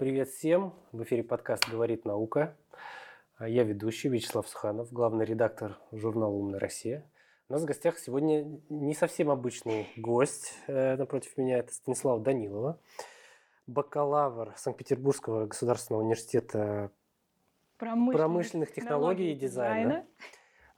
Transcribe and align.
Привет 0.00 0.30
всем! 0.30 0.72
В 0.92 1.02
эфире 1.02 1.22
подкаст 1.22 1.68
«Говорит 1.68 2.06
наука». 2.06 2.56
Я 3.38 3.64
ведущий 3.64 4.08
Вячеслав 4.08 4.48
Суханов, 4.48 4.90
главный 4.90 5.26
редактор 5.26 5.76
журнала 5.92 6.32
«Умная 6.32 6.58
Россия». 6.58 7.04
У 7.50 7.52
нас 7.52 7.60
в 7.60 7.66
гостях 7.66 7.98
сегодня 7.98 8.46
не 8.70 8.94
совсем 8.94 9.28
обычный 9.30 9.88
гость 9.98 10.54
э, 10.68 10.96
напротив 10.96 11.36
меня. 11.36 11.58
Это 11.58 11.74
Станислава 11.74 12.18
Данилова, 12.18 12.80
бакалавр 13.66 14.54
Санкт-Петербургского 14.56 15.44
государственного 15.44 16.02
университета 16.02 16.90
промышленных, 17.76 18.16
промышленных 18.16 18.72
технологий 18.72 19.32
и 19.32 19.34
дизайна. 19.34 19.82
дизайна. 19.82 20.06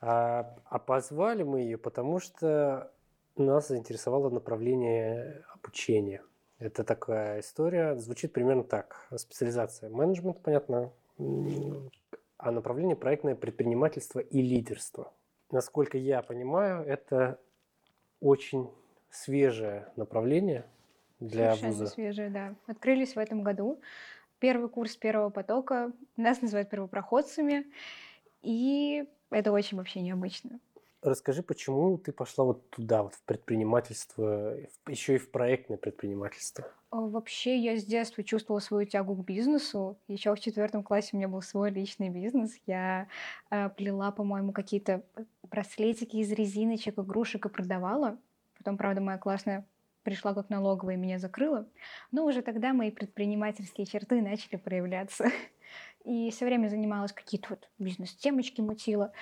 А, 0.01 0.57
а 0.65 0.79
позвали 0.81 1.45
мы 1.45 1.61
ее, 1.61 1.79
потому 1.79 2.19
что 2.19 2.93
нас 3.37 3.69
заинтересовало 3.69 4.31
направление 4.31 5.45
обучения– 5.55 6.25
это 6.63 6.85
такая 6.85 7.41
история, 7.41 7.97
звучит 7.97 8.33
примерно 8.33 8.63
так. 8.63 9.09
Специализация 9.17 9.91
менеджмент, 9.91 10.41
понятно, 10.41 10.93
а 12.37 12.51
направление 12.51 12.95
проектное 12.95 13.35
предпринимательство 13.35 14.21
и 14.21 14.41
лидерство. 14.41 15.13
Насколько 15.51 15.99
я 15.99 16.23
понимаю, 16.23 16.85
это 16.87 17.39
очень 18.21 18.71
свежее 19.11 19.89
направление 19.97 20.65
для 21.19 21.51
Совершенно 21.51 21.73
вуза. 21.73 21.87
свежее, 21.89 22.31
да. 22.31 22.55
Открылись 22.67 23.17
в 23.17 23.19
этом 23.19 23.43
году. 23.43 23.81
Первый 24.39 24.69
курс 24.69 24.97
первого 24.97 25.31
потока. 25.31 25.93
Нас 26.17 26.41
называют 26.43 26.71
первопроходцами. 26.71 27.67
И 28.43 29.05
это 29.31 29.53
очень 29.53 29.77
вообще 29.77 30.01
необычно. 30.01 30.61
Расскажи, 31.03 31.43
почему 31.43 31.99
ты 31.99 32.13
пошла 32.13 32.45
вот 32.45 32.71
туда, 32.71 33.03
вот 33.03 33.15
в 33.15 33.23
предпринимательство, 33.23 34.57
еще 34.87 35.17
и 35.17 35.19
в 35.19 35.33
проектное 35.33 35.77
предпринимательство? 35.77 36.65
Вообще, 36.93 37.59
я 37.59 37.77
с 37.77 37.85
детства 37.85 38.23
чувствовала 38.23 38.61
свою 38.61 38.87
тягу 38.87 39.17
к 39.17 39.25
бизнесу. 39.25 39.99
Еще 40.07 40.33
в 40.33 40.39
четвертом 40.39 40.85
классе 40.85 41.11
у 41.13 41.17
меня 41.17 41.27
был 41.27 41.43
свой 41.43 41.73
личный 41.73 42.09
бизнес. 42.09 42.53
Я 42.67 43.09
э, 43.51 43.69
плела, 43.71 44.13
по-моему, 44.13 44.53
какие-то 44.53 45.03
браслетики 45.43 46.19
из 46.19 46.31
резиночек, 46.31 46.99
игрушек 46.99 47.47
и 47.47 47.49
продавала. 47.49 48.17
Потом, 48.57 48.77
правда, 48.77 49.01
моя 49.01 49.19
классная 49.19 49.67
пришла 50.05 50.35
как 50.35 50.51
налоговая 50.51 50.95
и 50.95 50.99
меня 50.99 51.19
закрыла. 51.19 51.67
Но 52.11 52.25
уже 52.25 52.43
тогда 52.43 52.73
мои 52.73 52.91
предпринимательские 52.91 53.87
черты 53.87 54.21
начали 54.23 54.57
проявляться. 54.57 55.25
И 56.05 56.31
все 56.31 56.47
время 56.47 56.69
занималась 56.69 57.13
какие-то 57.13 57.51
вот 57.51 57.69
бизнес-темочки 57.79 58.61
мутила. 58.61 59.13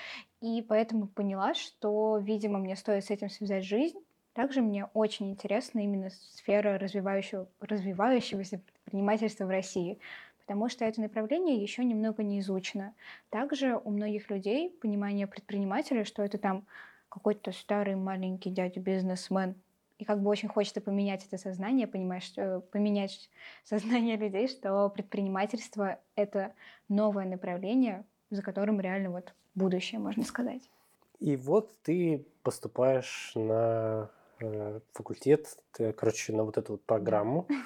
И 0.40 0.62
поэтому 0.66 1.08
поняла, 1.08 1.54
что, 1.54 2.18
видимо, 2.18 2.58
мне 2.58 2.76
стоит 2.76 3.04
с 3.04 3.10
этим 3.10 3.28
связать 3.28 3.64
жизнь. 3.64 3.98
Также 4.32 4.62
мне 4.62 4.86
очень 4.94 5.30
интересна 5.30 5.80
именно 5.80 6.10
сфера 6.10 6.78
развивающего, 6.78 7.48
развивающегося 7.60 8.58
предпринимательства 8.58 9.44
в 9.44 9.50
России, 9.50 9.98
потому 10.40 10.68
что 10.68 10.84
это 10.84 11.00
направление 11.00 11.56
еще 11.56 11.84
немного 11.84 12.22
не 12.22 12.40
изучено. 12.40 12.94
Также 13.28 13.76
у 13.76 13.90
многих 13.90 14.30
людей 14.30 14.70
понимание 14.70 15.26
предпринимателя, 15.26 16.04
что 16.04 16.22
это 16.22 16.38
там 16.38 16.64
какой-то 17.08 17.52
старый 17.52 17.96
маленький 17.96 18.50
дядя 18.50 18.80
бизнесмен, 18.80 19.56
и 20.00 20.04
как 20.04 20.22
бы 20.22 20.30
очень 20.30 20.48
хочется 20.48 20.80
поменять 20.80 21.26
это 21.26 21.36
сознание, 21.36 21.86
понимаешь, 21.86 22.22
что, 22.22 22.60
поменять 22.72 23.28
сознание 23.64 24.16
людей, 24.16 24.48
что 24.48 24.88
предпринимательство— 24.88 25.98
это 26.16 26.54
новое 26.88 27.26
направление, 27.26 28.04
за 28.30 28.42
которым 28.42 28.80
реально 28.80 29.10
вот 29.10 29.34
будущее, 29.54 30.00
можно 30.00 30.24
сказать. 30.24 30.70
И 31.18 31.36
вот 31.36 31.74
ты 31.82 32.26
поступаешь 32.42 33.32
на 33.34 34.10
э, 34.40 34.80
факультет, 34.94 35.58
ты, 35.72 35.92
короче, 35.92 36.32
на 36.32 36.44
вот 36.44 36.56
эту 36.56 36.72
вот 36.72 36.84
программу. 36.84 37.46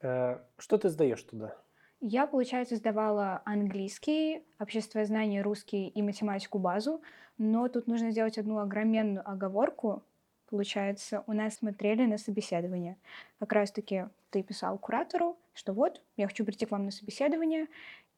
Э, 0.00 0.40
что 0.58 0.76
ты 0.76 0.90
сдаешь 0.90 1.22
туда? 1.22 1.56
Я, 2.02 2.26
получается, 2.26 2.76
сдавала 2.76 3.40
английский, 3.46 4.42
обществознание, 4.58 5.40
русский 5.40 5.88
и 5.88 6.02
математику 6.02 6.58
базу, 6.58 7.00
но 7.38 7.68
тут 7.68 7.86
нужно 7.86 8.10
сделать 8.10 8.36
одну 8.36 8.58
огроменную 8.58 9.26
оговорку— 9.26 10.02
получается, 10.50 11.24
у 11.26 11.32
нас 11.32 11.56
смотрели 11.56 12.04
на 12.04 12.18
собеседование. 12.18 12.96
Как 13.38 13.52
раз-таки 13.52 14.06
ты 14.30 14.42
писал 14.42 14.78
куратору, 14.78 15.36
что 15.52 15.72
вот, 15.72 16.02
я 16.16 16.26
хочу 16.26 16.44
прийти 16.44 16.66
к 16.66 16.70
вам 16.70 16.84
на 16.84 16.90
собеседование 16.90 17.66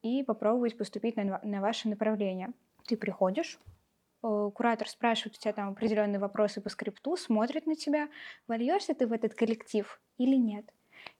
и 0.01 0.23
попробовать 0.23 0.77
поступить 0.77 1.15
на, 1.15 1.39
на 1.43 1.61
ваше 1.61 1.89
направление. 1.89 2.49
Ты 2.85 2.97
приходишь, 2.97 3.59
э, 4.23 4.51
куратор 4.53 4.87
спрашивает 4.87 5.37
у 5.37 5.39
тебя 5.39 5.53
там 5.53 5.69
определенные 5.69 6.19
вопросы 6.19 6.61
по 6.61 6.69
скрипту, 6.69 7.17
смотрит 7.17 7.65
на 7.65 7.75
тебя, 7.75 8.09
вольешься 8.47 8.93
ты 8.93 9.07
в 9.07 9.13
этот 9.13 9.33
коллектив 9.33 9.99
или 10.17 10.35
нет. 10.35 10.71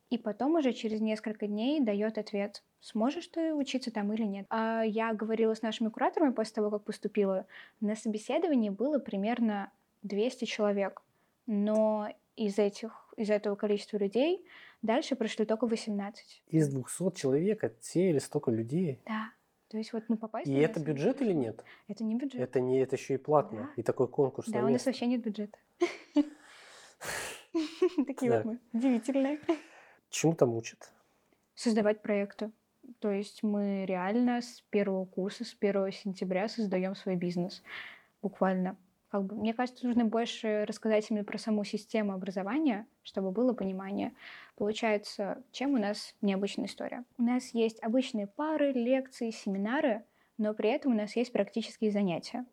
И 0.09 0.17
потом 0.17 0.55
уже 0.55 0.71
через 0.71 1.01
несколько 1.01 1.47
дней 1.47 1.81
дает 1.81 2.17
ответ, 2.17 2.63
сможешь 2.79 3.27
ты 3.27 3.53
учиться 3.53 3.91
там 3.91 4.13
или 4.13 4.23
нет. 4.23 4.45
А 4.49 4.83
я 4.83 5.13
говорила 5.13 5.53
с 5.53 5.61
нашими 5.61 5.89
кураторами 5.89 6.31
после 6.31 6.55
того, 6.55 6.71
как 6.71 6.85
поступила. 6.85 7.45
На 7.81 7.95
собеседовании 7.95 8.69
было 8.69 8.99
примерно 8.99 9.69
200 10.03 10.45
человек. 10.45 11.01
Но 11.45 12.09
из, 12.35 12.59
этих, 12.59 13.13
из 13.17 13.29
этого 13.29 13.55
количества 13.55 13.97
людей 13.97 14.45
дальше 14.81 15.15
прошли 15.15 15.45
только 15.45 15.67
18. 15.67 16.43
Из 16.47 16.69
200 16.69 17.15
человек 17.15 17.63
отсеяли 17.63 18.19
столько 18.19 18.51
людей? 18.51 19.01
Да. 19.05 19.31
То 19.69 19.77
есть 19.77 19.91
вот 19.91 20.03
ну 20.07 20.17
попасть... 20.17 20.47
И 20.47 20.53
это 20.53 20.79
бюджет 20.79 21.21
или 21.21 21.33
нет? 21.33 21.63
Это 21.87 22.03
не 22.03 22.15
бюджет. 22.15 22.41
Это 22.41 22.59
не 22.61 22.79
это 22.79 22.95
еще 22.95 23.15
и 23.15 23.17
платно. 23.17 23.63
Да. 23.63 23.69
И 23.75 23.83
такой 23.83 24.07
конкурс. 24.07 24.47
Да, 24.47 24.63
у 24.63 24.69
нас 24.69 24.85
вообще 24.85 25.07
нет 25.07 25.21
бюджета. 25.21 25.57
Такие 28.07 28.31
вот 28.31 28.45
мы. 28.45 28.59
Удивительные. 28.71 29.39
Чему 30.09 30.33
там 30.35 30.53
учат? 30.53 30.91
Создавать 31.53 32.01
проекты. 32.01 32.51
То 32.99 33.11
есть 33.11 33.43
мы 33.43 33.85
реально 33.85 34.41
с 34.41 34.63
первого 34.69 35.05
курса, 35.05 35.43
с 35.43 35.55
1 35.59 35.91
сентября 35.91 36.47
создаем 36.47 36.95
свой 36.95 37.15
бизнес. 37.15 37.61
Буквально 38.21 38.77
как 39.09 39.23
бы, 39.25 39.35
мне 39.35 39.53
кажется, 39.53 39.85
нужно 39.87 40.05
больше 40.05 40.65
рассказать 40.65 41.09
именно 41.09 41.23
про 41.23 41.37
саму 41.37 41.63
систему 41.63 42.13
образования, 42.13 42.87
чтобы 43.03 43.31
было 43.31 43.53
понимание. 43.53 44.13
Получается, 44.55 45.43
чем 45.51 45.75
у 45.75 45.77
нас 45.77 46.13
необычная 46.21 46.65
история? 46.65 47.05
У 47.17 47.23
нас 47.23 47.53
есть 47.53 47.81
обычные 47.81 48.27
пары, 48.27 48.73
лекции, 48.73 49.31
семинары, 49.31 50.03
но 50.37 50.53
при 50.53 50.69
этом 50.69 50.91
у 50.91 50.95
нас 50.95 51.15
есть 51.15 51.31
практические 51.31 51.91
занятия. 51.91 52.45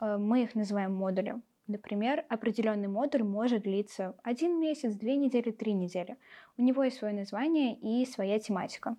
Э, 0.00 0.16
мы 0.16 0.44
их 0.44 0.54
называем 0.54 0.94
модулем. 0.94 1.42
Например, 1.66 2.24
определенный 2.28 2.88
модуль 2.88 3.22
может 3.22 3.62
длиться 3.62 4.16
один 4.22 4.58
месяц, 4.58 4.94
две 4.94 5.16
недели, 5.16 5.50
три 5.50 5.74
недели. 5.74 6.16
У 6.56 6.62
него 6.62 6.82
есть 6.84 6.98
свое 6.98 7.14
название 7.14 7.74
и 7.76 8.04
своя 8.06 8.38
тематика. 8.38 8.96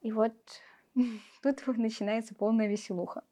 И 0.00 0.12
вот 0.12 0.34
тут 1.42 1.66
начинается 1.76 2.34
полная 2.34 2.68
веселуха. 2.68 3.22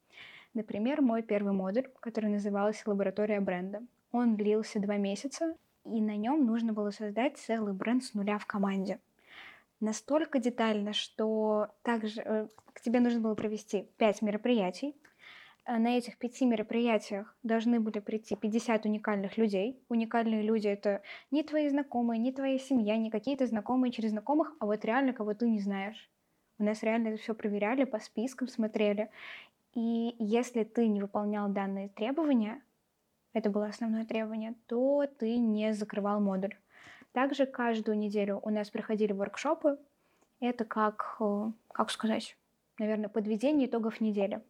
Например, 0.55 1.01
мой 1.01 1.23
первый 1.23 1.53
модуль, 1.53 1.89
который 2.01 2.31
назывался 2.31 2.89
«Лаборатория 2.91 3.41
бренда». 3.41 3.83
Он 4.11 4.37
длился 4.37 4.81
два 4.81 4.97
месяца, 4.97 5.55
и 5.85 6.01
на 6.01 6.17
нем 6.17 6.45
нужно 6.45 6.73
было 6.73 6.91
создать 6.91 7.39
целый 7.39 7.73
бренд 7.73 8.03
с 8.03 8.15
нуля 8.15 8.39
в 8.39 8.47
команде. 8.47 8.99
Настолько 9.81 10.39
детально, 10.39 10.93
что 10.93 11.69
также 11.83 12.21
э, 12.21 12.49
к 12.75 12.81
тебе 12.81 13.01
нужно 13.01 13.21
было 13.21 13.35
провести 13.35 13.89
пять 13.97 14.21
мероприятий. 14.21 14.95
Э, 15.65 15.79
на 15.79 15.97
этих 15.97 16.19
пяти 16.19 16.45
мероприятиях 16.45 17.35
должны 17.43 17.81
были 17.81 18.01
прийти 18.01 18.35
50 18.35 18.85
уникальных 18.85 19.39
людей. 19.39 19.81
Уникальные 19.89 20.43
люди— 20.43 20.67
это 20.69 21.01
не 21.31 21.43
твои 21.45 21.69
знакомые, 21.69 22.19
не 22.19 22.33
твоя 22.33 22.59
семья, 22.59 22.97
не 22.97 23.11
какие-то 23.11 23.47
знакомые 23.47 23.93
через 23.93 24.11
знакомых, 24.11 24.53
а 24.59 24.67
вот 24.67 24.85
реально 24.85 25.13
кого 25.13 25.33
ты 25.33 25.49
не 25.49 25.61
знаешь. 25.61 26.11
У 26.59 26.65
нас 26.65 26.83
реально 26.83 27.09
это 27.09 27.23
все 27.23 27.35
проверяли, 27.35 27.85
по 27.85 28.01
спискам 28.01 28.49
смотрели. 28.49 29.09
И 29.75 30.17
если 30.19 30.65
ты 30.65 30.89
не 30.89 31.01
выполнял 31.01 31.49
данные 31.49 31.89
требования, 31.89 32.63
это 33.33 33.51
было 33.51 33.67
основное 33.67 34.05
требование, 34.05 34.55
то 34.67 35.07
ты 35.19 35.39
не 35.39 35.73
закрывал 35.73 36.21
модуль. 36.21 36.57
Также 37.13 37.47
каждую 37.47 37.99
неделю 37.99 38.41
у 38.43 38.51
нас 38.51 38.71
проходили 38.71 39.13
воркшопы. 39.13 39.79
Это 40.41 40.65
как, 40.65 41.17
э, 41.21 41.53
как 41.73 41.91
сказать, 41.91 42.37
наверное, 42.79 43.09
подведение 43.09 43.69
итогов 43.69 44.01
недели. 44.01 44.43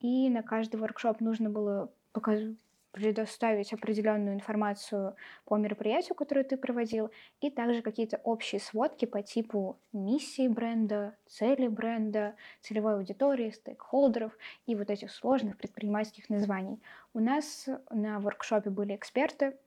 И 0.00 0.28
на 0.28 0.42
каждый 0.42 0.76
воркшоп 0.76 1.20
нужно 1.20 1.50
было 1.50 1.92
показывать 2.12 2.58
предоставить 2.96 3.74
определенную 3.74 4.34
информацию 4.34 5.16
по 5.44 5.56
мероприятию, 5.56 6.14
которое 6.14 6.44
ты 6.44 6.56
проводил, 6.56 7.10
и 7.42 7.50
также 7.50 7.82
какие-то 7.82 8.16
общие 8.24 8.58
сводки 8.58 9.04
по 9.04 9.22
типу 9.22 9.78
миссии 9.92 10.48
бренда, 10.48 11.14
цели 11.26 11.68
бренда, 11.68 12.36
целевой 12.62 12.94
аудитории, 12.94 13.50
стейкхолдеров 13.50 14.32
и 14.64 14.74
вот 14.74 14.88
этих 14.88 15.10
сложных 15.10 15.58
предпринимательских 15.58 16.30
названий. 16.30 16.80
У 17.12 17.20
нас 17.20 17.68
на 17.90 18.18
воркшопе 18.18 18.70
были 18.70 18.96
эксперты, 18.96 19.58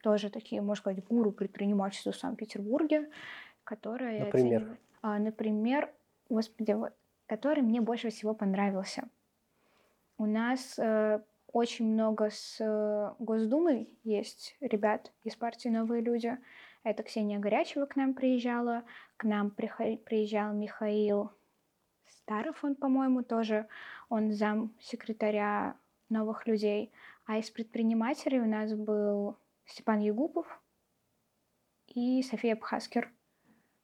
тоже 0.00 0.30
такие, 0.30 0.62
можно 0.62 0.80
сказать, 0.80 1.04
гуру 1.04 1.32
предпринимательства 1.32 2.12
в 2.12 2.16
Санкт-Петербурге, 2.16 3.10
которые... 3.64 4.20
Например? 4.20 4.58
Оценивают, 4.58 4.80
а, 5.02 5.18
например, 5.18 5.92
господи, 6.28 6.76
который 7.26 7.64
мне 7.64 7.80
больше 7.80 8.10
всего 8.10 8.34
понравился. 8.34 9.08
У 10.16 10.26
нас 10.26 10.78
э, 10.78 11.20
очень 11.52 11.86
много 11.86 12.30
с 12.30 13.14
Госдумой 13.18 13.88
есть 14.04 14.56
ребят 14.60 15.12
из 15.24 15.34
партии 15.36 15.68
«Новые 15.68 16.02
люди». 16.02 16.36
Это 16.84 17.02
Ксения 17.02 17.38
Горячева 17.38 17.86
к 17.86 17.96
нам 17.96 18.14
приезжала, 18.14 18.84
к 19.16 19.24
нам 19.24 19.50
приезжал 19.50 20.52
Михаил 20.52 21.32
Старов, 22.06 22.62
он, 22.62 22.76
по-моему, 22.76 23.22
тоже, 23.22 23.66
он 24.08 24.32
зам 24.32 24.74
секретаря 24.80 25.76
новых 26.08 26.46
людей. 26.46 26.92
А 27.26 27.38
из 27.38 27.50
предпринимателей 27.50 28.40
у 28.40 28.46
нас 28.46 28.72
был 28.74 29.36
Степан 29.66 30.00
Егупов 30.00 30.60
и 31.88 32.22
София 32.22 32.56
Пхаскер. 32.56 33.10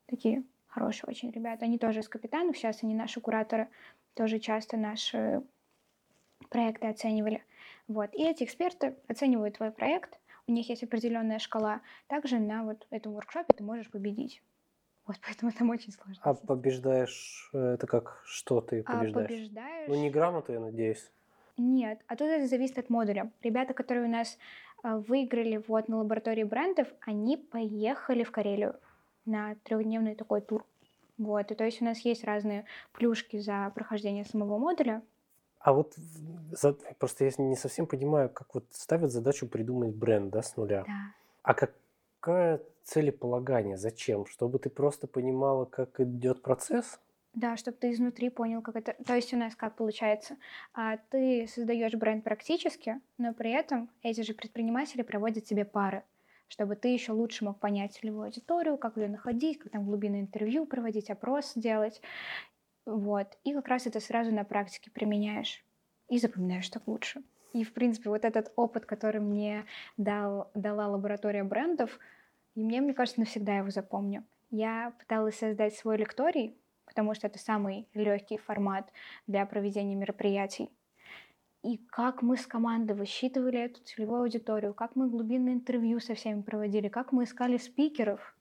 Такие 0.06 0.44
хорошие 0.66 1.08
очень 1.08 1.30
ребята. 1.30 1.64
Они 1.64 1.78
тоже 1.78 2.00
из 2.00 2.08
капитанов, 2.08 2.56
сейчас 2.56 2.82
они 2.82 2.94
наши 2.94 3.20
кураторы, 3.20 3.68
тоже 4.14 4.38
часто 4.38 4.76
наши 4.76 5.42
проекты 6.48 6.86
оценивали. 6.86 7.44
Вот. 7.88 8.14
И 8.14 8.22
эти 8.22 8.44
эксперты 8.44 8.96
оценивают 9.08 9.56
твой 9.56 9.70
проект, 9.70 10.18
у 10.46 10.52
них 10.52 10.68
есть 10.68 10.82
определенная 10.82 11.38
шкала. 11.38 11.80
Также 12.06 12.38
на 12.38 12.64
вот 12.64 12.86
этом 12.90 13.12
воркшопе 13.12 13.54
ты 13.54 13.64
можешь 13.64 13.90
победить. 13.90 14.42
Вот 15.06 15.16
поэтому 15.26 15.52
там 15.52 15.70
очень 15.70 15.92
сложно. 15.92 16.22
А 16.22 16.34
побеждаешь, 16.34 17.50
э, 17.52 17.74
это 17.74 17.86
как, 17.86 18.22
что 18.24 18.60
ты 18.60 18.80
а 18.86 18.98
побеждаешь? 18.98 19.26
А 19.26 19.28
побеждаешь... 19.28 19.88
Ну, 19.88 19.94
не 19.94 20.10
грамоту, 20.10 20.52
я 20.52 20.60
надеюсь. 20.60 21.10
Нет, 21.56 22.00
а 22.08 22.16
тут 22.16 22.28
это 22.28 22.46
зависит 22.46 22.78
от 22.78 22.90
модуля. 22.90 23.30
Ребята, 23.42 23.74
которые 23.74 24.06
у 24.06 24.10
нас 24.10 24.38
а, 24.82 24.98
выиграли 24.98 25.62
вот 25.68 25.88
на 25.88 25.98
лаборатории 25.98 26.42
брендов, 26.42 26.88
они 27.00 27.36
поехали 27.36 28.24
в 28.24 28.32
Карелию 28.32 28.74
на 29.24 29.54
трехдневный 29.62 30.16
такой 30.16 30.40
тур. 30.40 30.64
Вот, 31.16 31.52
и 31.52 31.54
то 31.54 31.64
есть 31.64 31.80
у 31.80 31.84
нас 31.84 32.00
есть 32.00 32.24
разные 32.24 32.64
плюшки 32.92 33.38
за 33.38 33.70
прохождение 33.72 34.24
самого 34.24 34.58
модуля. 34.58 35.02
А 35.64 35.72
вот 35.72 35.96
просто 36.98 37.24
я 37.24 37.30
не 37.38 37.56
совсем 37.56 37.86
понимаю, 37.86 38.28
как 38.28 38.54
вот 38.54 38.66
ставят 38.70 39.10
задачу 39.10 39.48
придумать 39.48 39.94
бренд, 39.94 40.30
да, 40.30 40.42
с 40.42 40.58
нуля. 40.58 40.84
Да. 40.86 40.92
А 41.42 41.54
какая 41.54 42.60
целеполагание? 42.82 43.78
Зачем? 43.78 44.26
Чтобы 44.26 44.58
ты 44.58 44.68
просто 44.68 45.06
понимала, 45.06 45.64
как 45.64 46.00
идет 46.00 46.42
процесс? 46.42 47.00
Да, 47.32 47.56
чтобы 47.56 47.78
ты 47.78 47.92
изнутри 47.92 48.28
понял, 48.28 48.60
как 48.60 48.76
это... 48.76 48.94
То 49.06 49.14
есть 49.16 49.32
у 49.32 49.38
нас 49.38 49.56
как 49.56 49.74
получается? 49.74 50.36
А, 50.74 50.98
ты 51.08 51.46
создаешь 51.48 51.94
бренд 51.94 52.24
практически, 52.24 53.00
но 53.16 53.32
при 53.32 53.50
этом 53.50 53.88
эти 54.02 54.20
же 54.20 54.34
предприниматели 54.34 55.00
проводят 55.00 55.44
тебе 55.44 55.64
пары, 55.64 56.02
чтобы 56.48 56.76
ты 56.76 56.88
еще 56.88 57.12
лучше 57.12 57.42
мог 57.42 57.58
понять 57.58 57.94
целевую 57.94 58.26
аудиторию, 58.26 58.76
как 58.76 58.98
ее 58.98 59.08
находить, 59.08 59.58
как 59.58 59.72
там 59.72 59.86
глубинное 59.86 60.20
интервью 60.20 60.66
проводить, 60.66 61.08
опрос 61.08 61.52
делать. 61.56 62.02
Вот. 62.86 63.38
И 63.44 63.52
как 63.54 63.68
раз 63.68 63.86
это 63.86 64.00
сразу 64.00 64.32
на 64.32 64.44
практике 64.44 64.90
применяешь 64.90 65.64
и 66.08 66.18
запоминаешь 66.18 66.68
так 66.68 66.86
лучше. 66.86 67.22
И, 67.52 67.62
в 67.64 67.72
принципе, 67.72 68.10
вот 68.10 68.24
этот 68.24 68.52
опыт, 68.56 68.84
который 68.84 69.20
мне 69.20 69.64
дал, 69.96 70.50
дала 70.54 70.88
лаборатория 70.88 71.44
брендов, 71.44 71.98
и 72.54 72.62
мне, 72.62 72.80
мне 72.80 72.94
кажется, 72.94 73.20
навсегда 73.20 73.58
его 73.58 73.70
запомню. 73.70 74.24
Я 74.50 74.92
пыталась 74.98 75.38
создать 75.38 75.74
свой 75.74 75.96
лекторий, 75.96 76.56
потому 76.84 77.14
что 77.14 77.26
это 77.26 77.38
самый 77.38 77.88
легкий 77.94 78.38
формат 78.38 78.92
для 79.26 79.46
проведения 79.46 79.94
мероприятий. 79.94 80.70
И 81.62 81.78
как 81.78 82.22
мы 82.22 82.36
с 82.36 82.46
командой 82.46 82.92
высчитывали 82.92 83.58
эту 83.58 83.82
целевую 83.84 84.22
аудиторию, 84.22 84.74
как 84.74 84.96
мы 84.96 85.08
глубинное 85.08 85.54
интервью 85.54 85.98
со 85.98 86.14
всеми 86.14 86.42
проводили, 86.42 86.88
как 86.88 87.10
мы 87.12 87.24
искали 87.24 87.56
спикеров. 87.56 88.36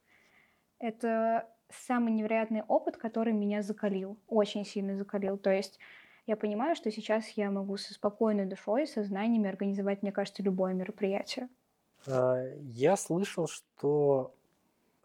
Это 0.78 1.48
самый 1.70 2.12
невероятный 2.12 2.62
опыт, 2.62 2.96
который 2.96 3.32
меня 3.32 3.62
закалил, 3.62 4.18
очень 4.28 4.64
сильно 4.64 4.96
закалил. 4.96 5.38
То 5.38 5.50
есть 5.50 5.78
я 6.26 6.36
понимаю, 6.36 6.76
что 6.76 6.90
сейчас 6.90 7.28
я 7.30 7.50
могу 7.50 7.76
со 7.76 7.94
спокойной 7.94 8.46
душой, 8.46 8.86
со 8.86 9.02
знаниями 9.02 9.48
организовать, 9.48 10.02
мне 10.02 10.12
кажется, 10.12 10.42
любое 10.42 10.74
мероприятие. 10.74 11.48
А, 12.06 12.42
я 12.60 12.96
слышал, 12.96 13.46
что 13.46 14.34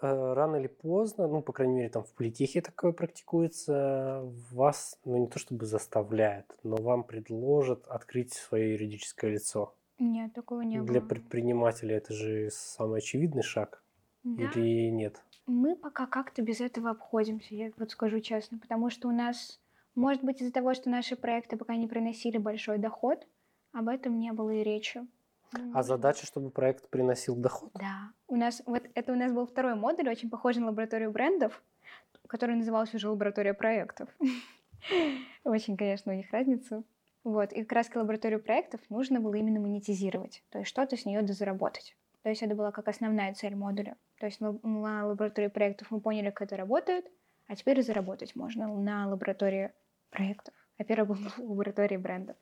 Э, 0.02 0.34
рано 0.34 0.56
или 0.56 0.68
поздно, 0.68 1.28
ну, 1.28 1.42
по 1.42 1.52
крайней 1.52 1.76
мере, 1.76 1.90
там 1.90 2.04
в 2.04 2.14
политехе 2.14 2.62
такое 2.62 2.94
практикуется, 2.94 4.22
вас, 4.50 4.98
ну, 5.04 5.18
не 5.18 5.28
то 5.28 5.40
чтобы 5.40 5.66
заставляют, 5.66 6.46
но 6.64 6.78
вам 6.78 7.04
предложат 7.04 7.86
открыть 7.88 8.34
свое 8.34 8.74
юридическое 8.74 9.32
лицо. 9.32 9.74
Нет, 9.98 10.34
такого 10.34 10.62
не 10.62 10.76
Для 10.76 10.82
было. 10.82 10.92
Для 10.92 11.02
предпринимателя 11.02 11.98
это 11.98 12.14
же 12.14 12.50
самый 12.52 13.00
очевидный 13.00 13.44
шаг. 13.44 13.84
Да. 14.24 14.44
Или 14.44 14.90
нет? 14.90 15.22
Мы 15.50 15.76
пока 15.76 16.06
как-то 16.06 16.44
без 16.44 16.62
этого 16.62 16.92
обходимся, 16.92 17.56
я 17.56 17.72
вот 17.78 17.90
скажу 17.90 18.20
честно, 18.20 18.60
потому 18.60 18.92
что 18.92 19.08
у 19.08 19.12
нас, 19.12 19.60
может 19.96 20.24
быть, 20.24 20.42
из-за 20.42 20.54
того, 20.54 20.76
что 20.76 20.92
наши 20.92 21.16
проекты 21.16 21.58
пока 21.58 21.76
не 21.76 21.88
приносили 21.88 22.38
большой 22.38 22.78
доход, 22.78 23.28
об 23.74 23.88
этом 23.88 24.20
не 24.20 24.32
было 24.32 24.52
и 24.52 24.64
речи. 24.64 25.08
А 25.74 25.82
задача, 25.82 26.28
чтобы 26.28 26.52
проект 26.52 26.88
приносил 26.90 27.36
доход? 27.36 27.72
Да. 27.74 28.12
У 28.28 28.36
нас 28.36 28.62
вот 28.68 28.84
это 28.94 29.12
у 29.12 29.16
нас 29.16 29.32
был 29.32 29.48
второй 29.48 29.74
модуль, 29.74 30.10
очень 30.10 30.30
похожий 30.30 30.62
на 30.62 30.68
лабораторию 30.68 31.10
брендов, 31.10 31.64
который 32.28 32.56
назывался 32.56 32.98
уже 32.98 33.10
лаборатория 33.10 33.56
проектов. 33.56 34.08
Очень, 35.44 35.78
конечно, 35.78 36.14
у 36.14 36.16
них 36.16 36.32
разница. 36.32 36.84
Вот. 37.24 37.52
И 37.54 37.64
как 37.64 37.72
раз 37.72 37.90
лабораторию 37.96 38.40
проектов 38.40 38.82
нужно 38.90 39.20
было 39.20 39.34
именно 39.34 39.60
монетизировать, 39.60 40.44
то 40.52 40.60
есть 40.60 40.70
что-то 40.70 40.96
с 40.96 41.06
нее 41.06 41.24
дозаработать. 41.24 41.98
То 42.24 42.30
есть 42.30 42.44
это 42.44 42.56
была 42.56 42.72
как 42.72 42.88
основная 42.88 43.34
цель 43.34 43.56
модуля. 43.56 43.96
То 44.20 44.26
есть 44.26 44.42
на 44.42 45.08
лаборатории 45.08 45.48
проектов 45.48 45.92
мы 45.92 46.02
поняли, 46.02 46.30
как 46.30 46.48
это 46.48 46.58
работает, 46.58 47.06
а 47.48 47.56
теперь 47.56 47.82
заработать 47.82 48.36
можно 48.36 48.68
на 48.68 49.08
лаборатории 49.08 49.72
проектов. 50.10 50.54
А 50.78 50.84
первая 50.84 51.06
была 51.06 51.32
лаборатория 51.38 51.98
брендов. 51.98 52.36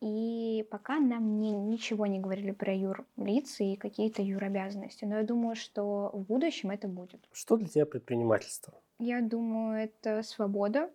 И 0.00 0.66
пока 0.70 0.98
нам 0.98 1.40
не, 1.40 1.50
ничего 1.52 2.06
не 2.06 2.18
говорили 2.18 2.50
про 2.50 2.74
юрлицы 2.74 3.64
и 3.64 3.76
какие-то 3.76 4.20
юробязанности. 4.22 5.06
Но 5.06 5.16
я 5.16 5.22
думаю, 5.22 5.56
что 5.56 6.10
в 6.12 6.24
будущем 6.24 6.70
это 6.70 6.88
будет. 6.88 7.26
Что 7.32 7.56
для 7.56 7.68
тебя 7.68 7.86
предпринимательство? 7.86 8.74
Я 8.98 9.22
думаю, 9.22 9.84
это 9.84 10.22
свобода, 10.22 10.90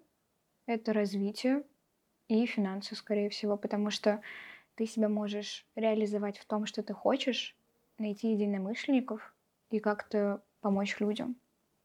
это 0.68 0.94
развитие 0.94 1.64
и 2.28 2.46
финансы, 2.46 2.96
скорее 2.96 3.30
всего, 3.30 3.58
потому 3.58 3.90
что 3.90 4.22
ты 4.76 4.86
себя 4.86 5.10
можешь 5.10 5.66
реализовать 5.76 6.38
в 6.38 6.46
том, 6.46 6.66
что 6.68 6.84
ты 6.84 6.94
хочешь, 6.94 7.58
найти 8.00 8.32
единомышленников 8.32 9.34
и 9.70 9.80
как-то 9.80 10.42
помочь 10.62 11.00
людям. 11.00 11.36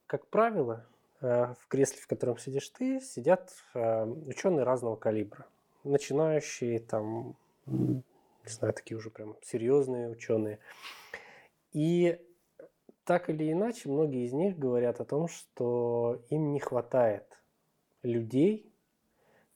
Как 0.07 0.27
правило, 0.29 0.87
э, 1.21 1.55
в 1.59 1.67
кресле, 1.69 2.01
в 2.01 2.07
котором 2.07 2.39
сидишь 2.39 2.69
ты, 2.71 3.01
сидят 3.01 3.53
э, 3.75 4.05
ученые 4.05 4.65
разного 4.65 4.97
калибра 4.97 5.47
начинающие, 5.85 6.81
там, 6.81 7.37
не 7.67 8.03
знаю, 8.47 8.75
такие 8.75 8.97
уже 8.97 9.11
прям 9.11 9.37
серьезные 9.43 10.09
ученые. 10.09 10.59
И 11.73 12.21
так 13.05 13.29
или 13.29 13.53
иначе, 13.53 13.89
многие 13.89 14.25
из 14.25 14.33
них 14.33 14.59
говорят 14.59 15.01
о 15.01 15.05
том, 15.05 15.29
что 15.29 16.23
им 16.31 16.53
не 16.53 16.61
хватает 16.61 17.39
людей, 18.03 18.73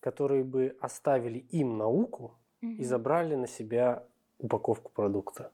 которые 0.00 0.44
бы 0.44 0.76
оставили 0.80 1.38
им 1.38 1.78
науку 1.78 2.34
и 2.60 2.84
забрали 2.84 3.34
на 3.34 3.46
себя 3.46 4.06
упаковку 4.38 4.92
продукта. 4.92 5.52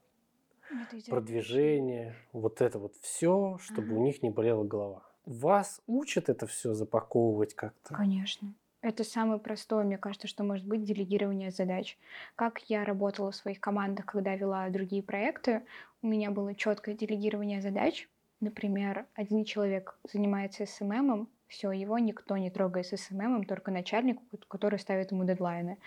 Продвижение, 1.07 2.15
вот 2.33 2.61
это 2.61 2.79
вот 2.79 2.95
все, 3.01 3.57
чтобы 3.61 3.89
ага. 3.89 3.95
у 3.97 4.03
них 4.03 4.23
не 4.23 4.29
болела 4.29 4.63
голова. 4.63 5.03
Вас 5.25 5.81
учат 5.87 6.29
это 6.29 6.47
все 6.47 6.73
запаковывать 6.73 7.53
как-то? 7.55 7.93
Конечно. 7.93 8.53
Это 8.81 9.03
самое 9.03 9.39
простое, 9.39 9.83
мне 9.83 9.97
кажется, 9.97 10.27
что 10.27 10.43
может 10.43 10.67
быть 10.67 10.83
делегирование 10.83 11.49
задач. 11.49 11.97
Как 12.35 12.59
я 12.69 12.85
работала 12.85 13.31
в 13.31 13.35
своих 13.35 13.59
командах, 13.59 14.05
когда 14.05 14.35
вела 14.35 14.69
другие 14.69 15.01
проекты, 15.01 15.63
у 16.03 16.07
меня 16.07 16.29
было 16.29 16.53
четкое 16.53 16.93
делегирование 16.93 17.61
задач. 17.61 18.07
Например, 18.41 19.07
один 19.15 19.43
человек 19.43 19.97
занимается 20.03 20.67
SMM 20.67 20.98
ом, 20.98 21.29
все, 21.47 21.71
его 21.71 21.97
никто 21.99 22.37
не 22.37 22.49
трогает 22.49 22.87
с 22.87 22.97
SMM 22.97 23.21
ом, 23.21 23.45
только 23.45 23.71
начальник, 23.71 24.19
который 24.47 24.79
ставит 24.79 25.11
ему 25.11 25.25
дедлайны. 25.25 25.77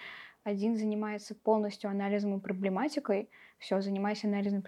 Один 0.49 0.79
занимается 0.79 1.35
полностью 1.35 1.91
анализом 1.91 2.39
и 2.39 2.41
проблематикой, 2.41 3.29
все, 3.59 3.83
занимайся 3.83 4.29
анализом 4.29 4.63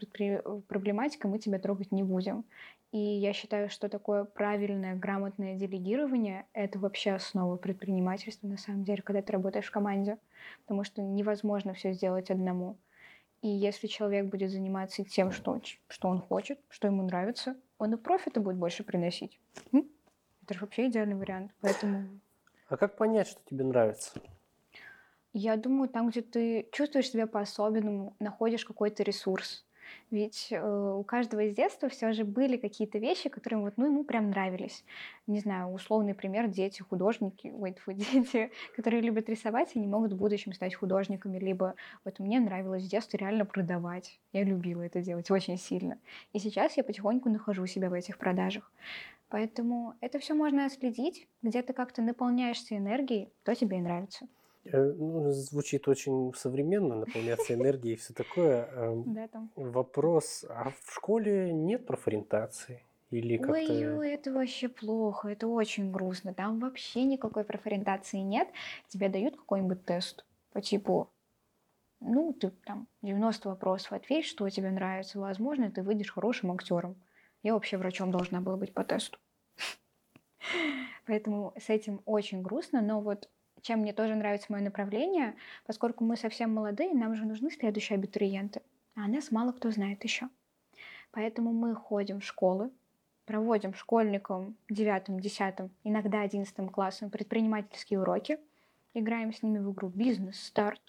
проблематикой, 0.69 1.31
мы 1.31 1.39
тебя 1.39 1.59
трогать 1.59 1.91
не 1.91 2.03
будем. 2.03 2.45
И 2.93 2.99
я 2.99 3.33
считаю, 3.33 3.71
что 3.71 3.89
такое 3.89 4.25
правильное, 4.25 4.95
грамотное 4.95 5.55
делегирование— 5.55 6.45
это 6.53 6.79
вообще 6.79 7.13
основа 7.13 7.57
предпринимательства, 7.57 8.47
на 8.47 8.59
самом 8.59 8.85
деле, 8.85 9.01
когда 9.01 9.23
ты 9.23 9.33
работаешь 9.33 9.65
в 9.65 9.71
команде. 9.71 10.19
Потому 10.67 10.85
что 10.85 11.01
невозможно 11.01 11.73
все 11.73 11.95
сделать 11.95 12.31
одному. 12.31 12.77
И 13.41 13.49
если 13.49 13.87
человек 13.87 14.27
будет 14.27 14.51
заниматься 14.51 15.03
тем, 15.03 15.31
что, 15.31 15.63
что 15.89 16.09
он 16.09 16.21
хочет, 16.21 16.61
что 16.69 16.89
ему 16.89 17.05
нравится, 17.05 17.57
он 17.79 17.95
и 17.95 17.97
профита 17.97 18.39
будет 18.43 18.57
больше 18.57 18.85
приносить. 18.85 19.41
Это 19.73 20.53
же 20.53 20.61
вообще 20.61 20.89
идеальный 20.89 21.17
вариант. 21.17 21.53
Поэтому... 21.63 22.07
А 22.69 22.77
как 22.77 22.99
понять, 22.99 23.29
что 23.29 23.41
тебе 23.49 23.65
нравится? 23.65 24.21
Я 25.33 25.57
думаю, 25.57 25.89
там, 25.89 26.09
где 26.09 26.23
ты 26.23 26.69
чувствуешь 26.73 27.11
себя 27.11 27.27
по-особенному, 27.27 28.17
находишь 28.19 28.65
какой-то 28.65 29.03
ресурс. 29.05 29.65
Ведь 30.11 30.49
э, 30.51 30.95
у 30.99 31.05
каждого 31.05 31.41
из 31.41 31.55
детства 31.55 31.89
все 31.89 32.13
же 32.13 32.25
были 32.25 32.57
какие-то 32.57 32.99
вещи, 32.99 33.29
которые 33.29 33.61
вот, 33.61 33.75
ну, 33.77 33.87
ему 33.87 34.05
прям 34.05 34.31
нравились. 34.31 34.85
Не 35.27 35.39
знаю, 35.41 35.73
условный 35.73 36.15
пример, 36.15 36.49
дети, 36.49 36.83
художники, 36.83 37.53
ой, 37.57 37.73
тьфу, 37.73 37.93
дети, 37.93 38.51
которые 38.75 39.03
любят 39.03 39.29
рисовать 39.29 39.71
и 39.75 39.79
не 39.79 39.87
могут 39.87 40.13
в 40.13 40.17
будущем 40.17 40.53
стать 40.53 40.75
художниками, 40.75 41.39
либо 41.39 41.75
вот 42.05 42.19
мне 42.19 42.41
нравилось 42.41 42.85
в 42.85 42.89
детстве 42.89 43.19
реально 43.19 43.45
продавать. 43.45 44.19
Я 44.33 44.45
любила 44.45 44.83
это 44.83 45.01
делать 45.01 45.31
очень 45.31 45.59
сильно. 45.59 45.99
И 46.33 46.39
сейчас 46.39 46.77
я 46.77 46.85
потихоньку 46.85 47.29
нахожу 47.29 47.67
себя 47.67 47.89
в 47.89 47.95
этих 47.95 48.19
продажах. 48.19 48.71
Поэтому 49.29 49.95
это 50.01 50.19
все 50.19 50.35
можно 50.35 50.67
отследить, 50.67 51.29
где 51.43 51.63
ты 51.63 51.73
как-то 51.73 52.03
наполняешься 52.03 52.77
энергией, 52.77 53.33
то 53.45 53.55
тебе 53.55 53.79
и 53.79 53.81
нравится. 53.81 54.27
Э, 54.65 54.93
ну, 54.93 55.31
звучит 55.31 55.89
очень 55.89 56.33
современно, 56.35 56.97
наполняться 56.97 57.55
энергией 57.55 57.95
и 57.95 57.97
все 57.97 58.13
такое. 58.13 58.67
Эм, 58.73 59.15
Да, 59.15 59.29
там. 59.29 59.51
Вопрос, 59.57 60.45
а 60.49 60.71
в 60.71 60.93
школе 60.93 61.53
нет 61.53 61.87
профориентации? 61.87 62.83
Или 63.11 63.39
как-то... 63.39 63.53
Ой-ой, 63.53 64.13
это 64.13 64.33
вообще 64.33 64.69
плохо, 64.69 65.29
это 65.29 65.49
очень 65.49 65.91
грустно. 65.91 66.33
Там 66.33 66.61
вообще 66.61 67.05
никакой 67.05 67.45
профориентации 67.45 68.19
нет. 68.19 68.49
Тебе 68.89 69.09
дают 69.09 69.37
какой-нибудь 69.37 69.85
тест 69.85 70.25
по 70.53 70.61
типу, 70.61 71.11
ну, 72.01 72.33
ты 72.33 72.51
там 72.65 72.87
90 73.03 73.49
вопросов 73.49 73.93
ответь, 73.93 74.27
что 74.27 74.49
тебе 74.49 74.71
нравится. 74.71 75.19
Возможно, 75.19 75.71
ты 75.71 75.83
выйдешь 75.83 76.13
хорошим 76.13 76.53
актером. 76.53 76.97
Я 77.43 77.55
вообще 77.55 77.79
врачом 77.79 78.11
должна 78.11 78.41
была 78.41 78.57
быть 78.57 78.73
по 78.73 78.85
тесту. 78.85 79.19
Поэтому 81.07 81.53
с 81.59 81.69
этим 81.69 82.03
очень 82.05 82.43
грустно, 82.43 82.81
но 82.81 83.01
вот 83.01 83.29
чем 83.63 83.81
мне 83.81 83.93
тоже 83.93 84.15
нравится 84.15 84.47
мое 84.51 84.63
направление, 84.63 85.35
поскольку 85.67 86.05
мы 86.05 86.17
совсем 86.17 86.55
молодые, 86.55 86.95
нам 86.95 87.15
же 87.15 87.25
нужны 87.25 87.51
следующие 87.51 87.97
абитуриенты, 87.97 88.63
а 88.95 89.09
нас 89.09 89.31
мало 89.31 89.53
кто 89.53 89.71
знает 89.71 90.03
еще. 90.05 90.29
Поэтому 91.13 91.53
мы 91.53 91.75
ходим 91.75 92.21
в 92.21 92.25
школы, 92.25 92.71
проводим 93.27 93.75
школьникам 93.75 94.57
9, 94.69 95.21
10, 95.21 95.71
иногда 95.85 96.23
11 96.23 96.71
классом 96.71 97.11
предпринимательские 97.11 98.01
уроки, 98.01 98.39
играем 98.95 99.33
с 99.33 99.43
ними 99.43 99.59
в 99.59 99.73
игру 99.73 99.89
«Бизнес-старт», 99.89 100.81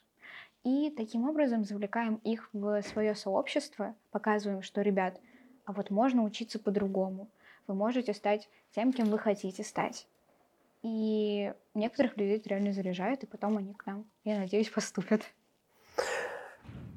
и 0.64 0.94
таким 0.96 1.28
образом 1.28 1.64
завлекаем 1.64 2.16
их 2.24 2.50
в 2.54 2.82
свое 2.84 3.16
сообщество, 3.16 3.96
показываем, 4.12 4.62
что, 4.62 4.82
ребят, 4.82 5.20
а 5.66 5.74
вот 5.74 5.90
можно 5.90 6.24
учиться 6.24 6.60
по-другому. 6.60 7.30
Вы 7.66 7.74
можете 7.74 8.14
стать 8.14 8.48
тем, 8.76 8.94
кем 8.94 9.08
вы 9.08 9.18
хотите 9.18 9.64
стать. 9.64 10.08
И 10.84 11.54
некоторых 11.74 12.18
людей 12.18 12.38
это 12.38 12.50
реально 12.50 12.74
заряжает, 12.74 13.24
и 13.24 13.28
потом 13.28 13.58
они 13.58 13.74
к 13.74 13.86
нам, 13.86 14.06
я 14.24 14.40
надеюсь, 14.40 14.70
поступят. 14.74 15.22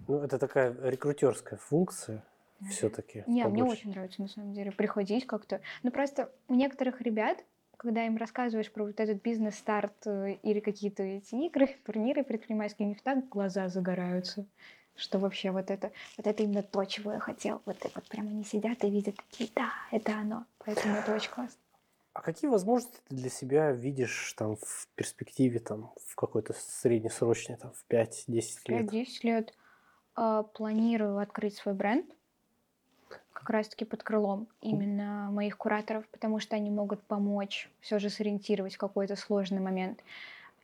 Ну, 0.06 0.18
это 0.20 0.38
такая 0.38 0.74
рекрутерская 0.82 1.58
функция 1.58 2.22
все-таки. 2.70 3.24
Не, 3.26 3.44
мне 3.44 3.64
очень 3.64 3.90
нравится, 3.90 4.22
на 4.22 4.28
самом 4.28 4.52
деле, 4.52 4.72
приходить 4.72 5.26
как-то. 5.26 5.60
Ну, 5.82 5.90
просто 5.90 6.30
у 6.48 6.54
некоторых 6.54 7.00
ребят, 7.00 7.44
когда 7.76 8.06
им 8.06 8.16
рассказываешь 8.16 8.70
про 8.70 8.84
вот 8.84 9.00
этот 9.00 9.22
бизнес-старт 9.22 10.06
э, 10.06 10.36
или 10.42 10.60
какие-то 10.60 11.02
эти 11.02 11.34
игры, 11.34 11.68
турниры 11.84 12.24
предпринимательские, 12.24 12.86
у 12.86 12.88
них 12.90 13.02
так 13.02 13.28
глаза 13.28 13.68
загораются, 13.68 14.46
что 14.96 15.18
вообще 15.18 15.50
вот 15.50 15.70
это, 15.70 15.92
вот 16.16 16.26
это 16.26 16.42
именно 16.42 16.62
то, 16.62 16.84
чего 16.84 17.12
я 17.12 17.18
хотел. 17.18 17.60
Вот, 17.66 17.76
вот 17.94 18.04
прямо 18.08 18.30
они 18.30 18.44
сидят 18.44 18.82
и 18.84 18.90
видят 18.90 19.16
такие, 19.16 19.50
да, 19.54 19.70
это 19.90 20.16
оно. 20.16 20.46
Поэтому 20.64 20.94
это 20.96 21.14
очень 21.14 21.30
классно. 21.30 21.58
А 22.14 22.22
какие 22.22 22.48
возможности 22.48 23.00
ты 23.08 23.16
для 23.16 23.28
себя 23.28 23.72
видишь 23.72 24.32
там 24.34 24.56
в 24.56 24.88
перспективе, 24.94 25.58
там, 25.58 25.92
в 26.06 26.14
какой-то 26.14 26.54
среднесрочной, 26.54 27.56
там, 27.56 27.72
в 27.72 27.84
5-10 27.90 28.12
лет? 28.68 28.92
5-10 28.92 29.06
лет 29.22 29.54
э, 30.16 30.44
планирую 30.54 31.18
открыть 31.18 31.56
свой 31.56 31.74
бренд, 31.74 32.06
как 33.32 33.50
раз-таки 33.50 33.84
под 33.84 34.04
крылом 34.04 34.46
именно 34.60 35.28
моих 35.32 35.58
кураторов, 35.58 36.06
потому 36.08 36.38
что 36.38 36.54
они 36.54 36.70
могут 36.70 37.02
помочь 37.02 37.68
все 37.80 37.98
же 37.98 38.08
сориентировать 38.08 38.76
какой-то 38.76 39.16
сложный 39.16 39.60
момент. 39.60 40.02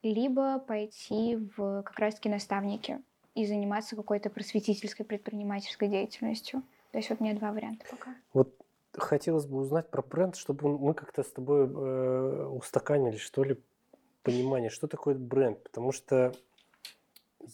Либо 0.05 0.61
пойти 0.61 1.37
в 1.57 1.83
как 1.83 1.99
раз-таки 1.99 2.29
наставники 2.29 3.03
и 3.35 3.45
заниматься 3.45 3.97
какой-то 3.97 4.31
просветительской 4.31 5.05
предпринимательской 5.05 5.89
деятельностью. 5.89 6.63
То 6.93 6.99
есть 6.99 7.11
вот 7.11 7.21
у 7.21 7.25
меня 7.25 7.35
два 7.35 7.53
варианта 7.53 7.85
пока. 7.91 8.15
Вот 8.33 8.55
хотелось 9.01 9.47
бы 9.47 9.59
узнать 9.59 9.91
про 9.91 10.03
бренд, 10.03 10.37
чтобы 10.37 10.79
мы 10.79 10.95
как-то 10.95 11.23
с 11.23 11.31
тобой 11.33 11.67
э, 11.67 12.47
устаканили, 12.47 13.17
что 13.17 13.45
ли, 13.45 13.57
понимание, 14.23 14.71
что 14.71 14.87
такое 14.87 15.15
бренд. 15.15 15.63
Потому 15.63 15.93
что 15.93 16.33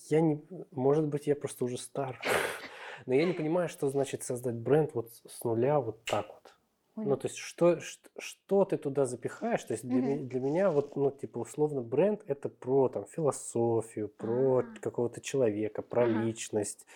я 0.09 0.21
не... 0.21 0.43
Может 0.73 1.07
быть, 1.07 1.27
я 1.27 1.37
просто 1.37 1.65
уже 1.65 1.79
стар. 1.79 2.21
Но 3.07 3.15
я 3.15 3.25
не 3.25 3.33
понимаю, 3.33 3.69
что 3.69 3.89
значит 3.89 4.23
создать 4.23 4.57
бренд 4.57 4.95
вот 4.95 5.11
с 5.27 5.45
нуля 5.45 5.81
вот 5.81 6.05
так 6.05 6.27
вот. 6.29 6.55
Понял. 6.95 7.11
Ну, 7.11 7.17
то 7.19 7.27
есть, 7.29 7.37
что, 7.37 7.79
что, 7.81 8.09
что 8.19 8.65
ты 8.65 8.79
туда 8.79 9.05
запихаешь? 9.05 9.63
То 9.65 9.75
есть, 9.75 9.87
для, 9.87 10.01
ме- 10.01 10.17
для 10.17 10.41
меня, 10.41 10.71
вот, 10.71 10.97
ну, 10.97 11.11
типа, 11.11 11.39
условно, 11.39 11.83
бренд– 11.83 12.23
это 12.27 12.49
про, 12.49 12.89
там, 12.89 13.05
философию, 13.05 14.09
про 14.09 14.61
А. 14.61 14.65
какого-то 14.81 15.21
человека, 15.21 15.83
про 15.83 16.05
Ага. 16.05 16.23
личность. 16.23 16.87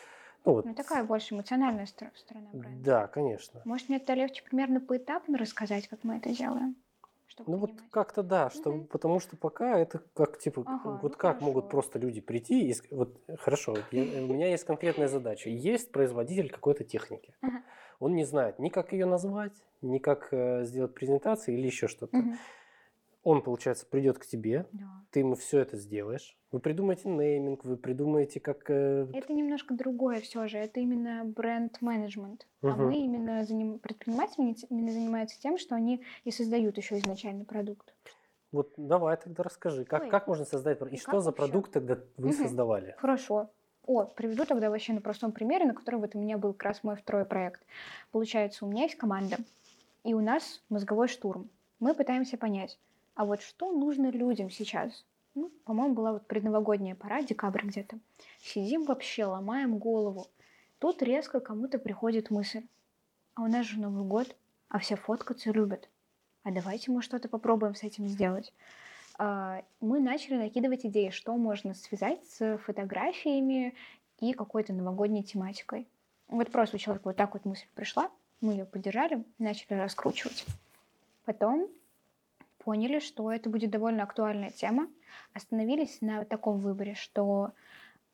Ну, 0.45 0.53
вот, 0.55 0.65
Ну, 0.65 0.75
такая 0.75 1.05
больше 1.05 1.35
эмоциональная 1.35 1.87
стор- 1.87 2.13
сторона 2.17 2.49
бренда. 2.53 2.85
да, 2.85 3.07
конечно. 3.09 3.61
Может, 3.65 3.89
мне 3.89 3.99
это 3.99 4.15
легче 4.15 4.43
примерно 4.43 4.81
поэтапно 4.81 5.37
рассказать, 5.39 5.89
как 5.89 6.03
мы 6.05 6.17
это 6.17 6.31
делаем? 6.35 6.77
Чтобы 7.27 7.53
Ну 7.53 7.59
вот 7.59 7.71
понимать? 7.71 7.91
как-то 7.93 8.23
да, 8.23 8.51
что, 8.51 8.73
Мгм. 8.73 8.87
потому 8.87 9.21
что 9.21 9.37
пока 9.37 9.79
это 9.79 10.01
как 10.15 10.39
типа, 10.39 10.63
Ага, 10.67 10.99
вот 11.03 11.13
ну 11.13 11.19
как 11.19 11.41
могут 11.41 11.65
хорошо. 11.65 11.71
просто 11.71 11.99
люди 11.99 12.21
прийти 12.21 12.71
и 12.71 12.75
вот 12.91 13.21
хорошо, 13.39 13.73
вот 13.75 13.85
я- 13.93 14.03
у 14.25 14.27
меня 14.33 14.49
есть 14.49 14.65
конкретная 14.65 15.07
задача, 15.09 15.49
есть 15.51 15.93
производитель 15.93 16.51
какой-то 16.51 16.83
техники, 16.85 17.35
Ага. 17.41 17.63
он 18.01 18.15
не 18.17 18.25
знает 18.25 18.59
ни 18.59 18.69
как 18.69 18.93
ее 18.93 19.07
назвать, 19.07 19.53
ни 19.81 19.99
как 19.99 20.33
э, 20.33 20.65
сделать 20.65 20.95
презентацию 20.95 21.57
или 21.57 21.67
еще 21.67 21.87
что-то. 21.87 22.17
Мгм. 22.17 22.37
Он 23.23 23.43
получается 23.43 23.87
придет 23.87 24.19
к 24.19 24.27
тебе, 24.27 24.67
Да. 24.73 24.87
ты 25.11 25.21
ему 25.21 25.35
все 25.37 25.61
это 25.61 25.77
сделаешь, 25.77 26.37
вы 26.53 26.59
придумаете 26.61 27.09
нейминг, 27.09 27.65
вы 27.65 27.77
придумаете 27.77 28.41
как 28.41 28.69
э, 28.71 29.07
Это 29.13 29.33
немножко 29.33 29.75
другое 29.75 30.21
все 30.21 30.47
же. 30.49 30.59
Это 30.59 30.81
именно 30.81 31.25
бренд-менеджмент. 31.25 32.47
А 32.63 32.69
Мгм. 32.69 32.87
мы 32.87 32.97
именно 32.97 33.45
заним... 33.45 33.79
предприниматели 33.79 34.55
именно 34.69 34.91
занимаются 34.93 35.41
тем, 35.41 35.59
что 35.59 35.75
они 35.75 36.03
и 36.25 36.31
создают 36.31 36.77
еще 36.77 36.99
изначальный 36.99 37.45
продукт. 37.45 37.95
вот 38.53 38.73
давай 38.77 39.17
тогда 39.17 39.43
расскажи, 39.45 39.85
как 39.85 40.03
Ой, 40.03 40.11
как 40.11 40.27
можно 40.27 40.45
создать 40.45 40.81
и 40.83 40.95
и 40.95 40.99
что 40.99 41.13
как 41.13 41.21
за 41.21 41.31
вообще? 41.31 41.47
продукт 41.47 41.73
тогда 41.73 41.99
вы 42.17 42.29
Мгм. 42.31 42.35
создавали? 42.35 42.95
Хорошо. 42.99 43.51
О, 43.87 44.05
приведу 44.05 44.45
тогда 44.45 44.71
вообще 44.71 44.93
на 44.93 45.01
простом 45.01 45.33
примере, 45.33 45.65
на 45.65 45.75
котором 45.75 46.01
вот 46.01 46.15
у 46.15 46.19
меня 46.19 46.37
был 46.37 46.53
как 46.53 46.65
раз 46.65 46.85
мой 46.85 46.97
второй 46.97 47.25
проект. 47.25 47.63
Получается, 48.13 48.65
у 48.65 48.69
меня 48.69 48.83
есть 48.85 48.97
команда, 48.97 49.39
и 50.05 50.15
у 50.15 50.21
нас 50.21 50.63
мозговой 50.69 51.09
штурм. 51.09 51.49
Мы 51.79 51.95
пытаемся 51.95 52.37
понять, 52.37 52.79
а 53.15 53.25
вот 53.25 53.41
что 53.41 53.73
нужно 53.73 54.11
людям 54.11 54.51
сейчас? 54.51 55.05
Ну, 55.35 55.51
по-моему, 55.65 55.95
была 55.95 56.13
вот 56.13 56.27
предновогодняя 56.27 56.95
пора, 56.95 57.23
декабрь 57.23 57.65
где-то. 57.65 57.99
Сидим 58.41 58.85
вообще, 58.85 59.25
ломаем 59.25 59.79
голову. 59.79 60.27
Тут 60.79 61.03
резко 61.03 61.41
кому-то 61.41 61.79
приходит 61.79 62.31
мысль. 62.31 62.67
А 63.35 63.43
у 63.43 63.47
нас 63.47 63.67
же 63.67 63.79
Новый 63.81 64.05
год, 64.05 64.35
а 64.69 64.79
все 64.79 64.97
фоткаться 64.97 65.51
любят. 65.53 65.89
А 66.43 66.51
давайте 66.51 66.91
мы 66.91 67.03
что-то 67.03 67.29
попробуем 67.29 67.75
с 67.75 67.83
этим 67.83 68.09
сделать. 68.09 68.53
А, 69.19 69.63
Мы 69.81 70.01
начали 70.01 70.37
накидывать 70.37 70.87
идеи, 70.87 71.11
что 71.11 71.37
можно 71.37 71.75
связать 71.75 72.25
с 72.27 72.59
фотографиями 72.59 73.75
и 74.19 74.33
какой-то 74.33 74.73
новогодней 74.73 75.23
тематикой. 75.23 75.87
Вот 76.29 76.51
просто 76.51 76.77
у 76.77 76.79
человека 76.79 77.09
вот 77.09 77.17
так 77.17 77.35
вот 77.35 77.45
мысль 77.45 77.67
пришла, 77.75 78.11
мы 78.41 78.53
ее 78.53 78.65
поддержали, 78.65 79.25
начали 79.39 79.75
раскручивать. 79.75 80.47
Потом 81.25 81.69
поняли, 82.65 82.99
что 83.01 83.33
это 83.33 83.51
будет 83.51 83.71
довольно 83.71 84.03
актуальная 84.03 84.51
тема, 84.51 84.89
остановились 85.35 86.01
на 86.01 86.25
таком 86.25 86.59
выборе, 86.59 86.95
что 86.95 87.53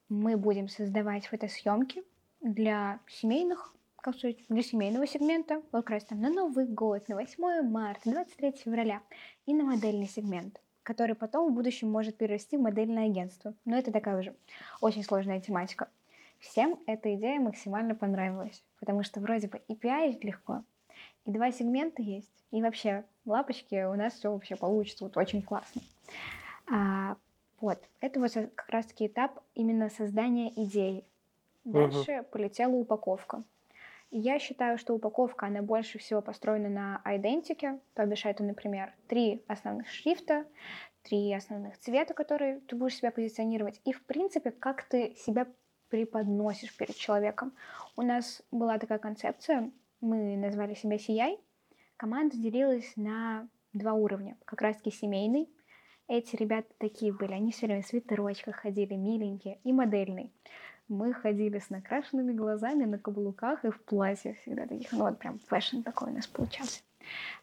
мы 0.09 0.37
будем 0.37 0.69
создавать 0.69 1.27
фотосъемки 1.27 2.03
для 2.41 3.01
семейных, 3.09 3.75
как 3.97 4.17
сказать, 4.17 4.39
для 4.49 4.63
семейного 4.63 5.07
сегмента, 5.07 5.57
вот 5.73 5.85
как 5.85 5.91
раз 5.91 6.05
там 6.05 6.21
на 6.21 6.31
Новый 6.31 6.67
год, 6.67 7.09
на 7.09 7.17
8 7.17 7.69
марта, 7.69 8.11
23 8.11 8.53
февраля, 8.53 9.03
и 9.47 9.55
на 9.55 9.65
модельный 9.65 10.07
сегмент, 10.07 10.61
который 10.83 11.17
потом 11.17 11.51
в 11.51 11.55
будущем 11.55 11.91
может 11.91 12.17
перерасти 12.17 12.57
в 12.57 12.61
модельное 12.61 13.07
агентство. 13.07 13.55
Но 13.65 13.77
это 13.77 13.91
такая 13.91 14.19
уже 14.19 14.37
очень 14.81 15.03
сложная 15.03 15.41
тематика. 15.41 15.89
Всем 16.39 16.79
эта 16.87 17.15
идея 17.15 17.41
максимально 17.41 17.95
понравилась, 17.95 18.63
потому 18.79 19.03
что 19.03 19.21
вроде 19.21 19.49
бы 19.49 19.61
и 19.67 19.75
пиарить 19.75 20.23
легко, 20.23 20.63
и 21.25 21.33
два 21.33 21.51
сегмента 21.51 22.03
есть, 22.03 22.36
и 22.51 22.63
вообще 22.63 23.05
лапочки 23.25 23.85
у 23.85 23.95
нас 23.95 24.15
все 24.15 24.33
вообще 24.33 24.57
получится, 24.57 25.05
вот 25.05 25.17
очень 25.17 25.43
классно. 25.43 25.83
А, 26.71 27.17
вот, 27.61 27.79
это 28.01 28.21
вот 28.21 28.33
как 28.33 28.69
раз-таки 28.69 29.07
этап 29.07 29.41
именно 29.55 29.89
создания 29.89 30.53
идеи. 30.63 31.05
Дальше 31.65 32.25
полетела 32.31 32.73
упаковка. 32.73 33.43
И 34.11 34.19
Я 34.19 34.39
считаю, 34.39 34.79
что 34.79 34.95
упаковка, 34.95 35.47
она 35.47 35.63
больше 35.63 35.99
всего 35.99 36.23
построена 36.23 36.69
на 36.69 37.17
идентике, 37.17 37.81
то 37.95 38.07
бишь 38.07 38.25
это, 38.25 38.45
например, 38.45 38.93
три 39.09 39.43
основных 39.49 39.89
шрифта, 39.89 40.47
три 41.03 41.35
основных 41.35 41.79
цвета, 41.79 42.15
которые 42.15 42.61
ты 42.61 42.77
будешь 42.77 42.97
себя 42.97 43.11
позиционировать, 43.11 43.81
и, 43.85 43.93
в 43.93 44.03
принципе, 44.05 44.53
как 44.53 44.85
ты 44.85 45.15
себя 45.17 45.47
преподносишь 45.89 46.77
перед 46.77 46.97
человеком. 46.97 47.53
У 47.97 48.03
нас 48.03 48.43
была 48.51 48.79
такая 48.79 48.99
концепция, 48.99 49.71
мы 50.01 50.37
назвали 50.37 50.75
себя 50.75 50.97
CI. 50.97 51.39
Команда 51.97 52.37
делилась 52.37 52.93
на 52.97 53.49
два 53.73 53.95
уровня, 53.95 54.37
как 54.45 54.61
раз-таки 54.61 54.91
семейный. 54.91 55.49
Эти 56.09 56.37
ребята 56.37 56.69
такие 56.79 57.13
были, 57.13 57.33
они 57.33 57.53
все 57.53 57.67
время 57.67 57.83
в 57.83 57.87
свитерочках 57.87 58.57
ходили, 58.57 58.95
миленькие, 58.95 59.59
и 59.65 59.73
модельный. 59.73 60.33
Мы 60.89 61.13
ходили 61.13 61.59
с 61.59 61.71
накрашенными 61.71 62.33
глазами 62.33 62.85
на 62.85 62.99
каблуках 62.99 63.65
и 63.65 63.71
в 63.71 63.83
платье 63.83 64.35
всегда 64.35 64.67
таких, 64.67 64.93
ну 64.93 65.01
вот 65.01 65.19
прям 65.19 65.39
fashion 65.39 65.81
такой 65.81 66.13
у 66.13 66.15
нас 66.15 66.27
получался. 66.27 66.83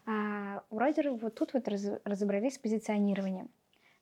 А 0.06 0.62
у 0.70 0.78
Родера 0.78 1.12
вот 1.12 1.34
тут 1.34 1.52
вот 1.52 1.68
раз, 1.68 1.84
разобрались 2.04 2.54
с 2.54 2.58
позиционированием 2.58 3.50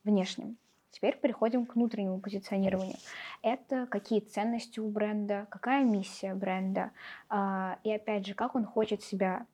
внешним. 0.05 0.59
Теперь 0.91 1.17
переходим 1.17 1.65
к 1.65 1.75
внутреннему 1.75 2.21
позиционированию. 2.21 2.97
Это 3.43 3.87
какие 3.87 4.21
ценности 4.21 4.79
у 4.79 4.89
бренда, 4.91 5.47
какая 5.51 5.85
миссия 5.85 6.35
бренда, 6.35 6.93
а, 7.31 7.79
и 7.83 7.91
опять 7.91 8.27
же, 8.27 8.35
как 8.35 8.55
он 8.55 8.67
хочет 8.67 9.03
себя 9.03 9.47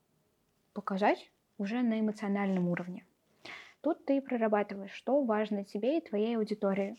показать 0.78 1.28
уже 1.58 1.82
на 1.82 1.98
эмоциональном 1.98 2.68
уровне. 2.68 3.04
Тут 3.80 4.04
ты 4.04 4.20
прорабатываешь, 4.20 4.92
что 4.92 5.24
важно 5.24 5.64
тебе 5.64 5.98
и 5.98 6.00
твоей 6.00 6.36
аудитории. 6.36 6.96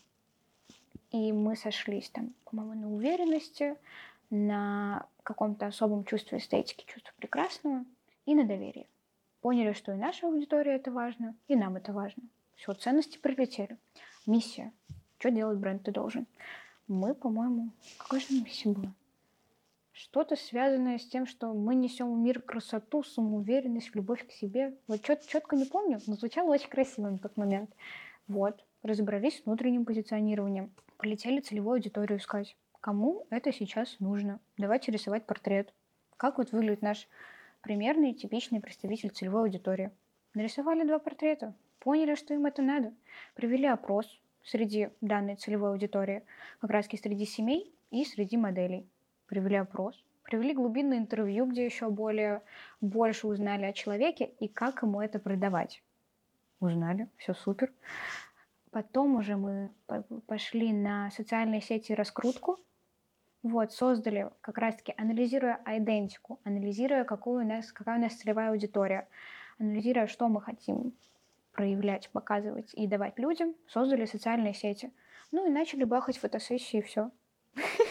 И 1.12 1.32
мы 1.32 1.56
сошлись 1.56 2.10
там, 2.10 2.34
по-моему, 2.44 2.74
на 2.74 2.94
уверенности, 2.94 3.76
на 4.28 5.06
каком-то 5.22 5.66
особом 5.66 6.04
чувстве 6.04 6.38
эстетики, 6.38 6.84
чувстве 6.86 7.12
прекрасного 7.16 7.86
и 8.26 8.34
на 8.34 8.44
доверии. 8.44 8.86
Поняли, 9.40 9.72
что 9.72 9.92
и 9.92 9.96
наша 9.96 10.26
аудитория 10.26 10.74
это 10.74 10.92
важно, 10.92 11.34
и 11.48 11.56
нам 11.56 11.76
это 11.76 11.94
важно. 11.94 12.22
Все, 12.56 12.74
ценности 12.74 13.16
прилетели. 13.16 13.78
Миссия. 14.26 14.74
Что 15.18 15.30
делать 15.30 15.58
бренд 15.58 15.84
ты 15.84 15.90
должен? 15.90 16.26
Мы, 16.86 17.14
по-моему, 17.14 17.70
какая 17.96 18.20
же 18.20 18.34
миссия 18.42 18.68
была? 18.68 18.92
Что-то 19.92 20.36
связанное 20.36 20.98
с 20.98 21.06
тем, 21.06 21.26
что 21.26 21.52
мы 21.52 21.74
несем 21.74 22.14
в 22.14 22.18
мир 22.18 22.40
красоту, 22.40 23.02
самоуверенность, 23.02 23.94
любовь 23.94 24.26
к 24.26 24.30
себе. 24.30 24.76
Вот 24.86 25.02
чет- 25.02 25.26
четко 25.26 25.56
не 25.56 25.64
помню, 25.64 26.00
но 26.06 26.14
звучало 26.14 26.52
очень 26.52 26.68
красиво 26.68 27.10
на 27.10 27.18
тот 27.18 27.36
момент. 27.36 27.70
Вот, 28.28 28.64
разобрались 28.82 29.38
с 29.38 29.44
внутренним 29.44 29.84
позиционированием. 29.84 30.72
Полетели 30.96 31.40
целевую 31.40 31.74
аудиторию 31.74 32.18
искать. 32.18 32.56
Кому 32.80 33.26
это 33.30 33.52
сейчас 33.52 33.96
нужно? 33.98 34.40
Давайте 34.56 34.92
рисовать 34.92 35.26
портрет. 35.26 35.74
Как 36.16 36.38
вот 36.38 36.52
выглядит 36.52 36.82
наш 36.82 37.08
примерный, 37.60 38.14
типичный 38.14 38.60
представитель 38.60 39.10
целевой 39.10 39.42
аудитории? 39.42 39.90
Нарисовали 40.34 40.86
два 40.86 40.98
портрета, 40.98 41.54
поняли, 41.80 42.14
что 42.14 42.32
им 42.32 42.46
это 42.46 42.62
надо, 42.62 42.94
провели 43.34 43.66
опрос 43.66 44.06
среди 44.44 44.90
данной 45.00 45.36
целевой 45.36 45.70
аудитории, 45.70 46.22
как 46.60 46.70
раз 46.70 46.86
среди 46.86 47.26
семей 47.26 47.74
и 47.90 48.04
среди 48.04 48.36
моделей. 48.36 48.86
Провели 49.30 49.54
опрос, 49.54 49.94
провели 50.24 50.52
глубинное 50.52 50.98
интервью, 50.98 51.46
где 51.46 51.64
еще 51.64 51.88
более, 51.88 52.42
больше 52.80 53.28
узнали 53.28 53.64
о 53.64 53.72
человеке 53.72 54.24
и 54.40 54.48
как 54.48 54.82
ему 54.82 55.00
это 55.00 55.20
продавать. 55.20 55.84
Узнали, 56.58 57.08
все 57.16 57.32
супер. 57.32 57.72
Потом 58.72 59.14
уже 59.14 59.36
мы 59.36 59.70
пошли 60.26 60.72
на 60.72 61.12
социальные 61.12 61.60
сети 61.60 61.92
раскрутку, 61.92 62.58
вот, 63.44 63.72
создали 63.72 64.30
как 64.40 64.58
раз-таки, 64.58 64.94
анализируя 64.96 65.60
идентику, 65.64 66.40
анализируя, 66.42 67.04
какую 67.04 67.44
у 67.44 67.48
нас, 67.48 67.70
какая 67.70 67.98
у 67.98 68.02
нас 68.02 68.14
целевая 68.14 68.50
аудитория, 68.50 69.08
анализируя, 69.60 70.08
что 70.08 70.28
мы 70.28 70.42
хотим 70.42 70.92
проявлять, 71.52 72.10
показывать 72.10 72.74
и 72.74 72.88
давать 72.88 73.16
людям, 73.16 73.54
создали 73.68 74.06
социальные 74.06 74.54
сети. 74.54 74.92
Ну 75.30 75.46
и 75.46 75.50
начали 75.50 75.84
бахать 75.84 76.18
фотосессии, 76.18 76.78
и 76.78 76.82
все. 76.82 77.12